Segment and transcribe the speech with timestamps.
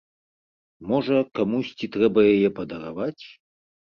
[0.91, 3.25] Можа, камусьці трэба яе падараваць.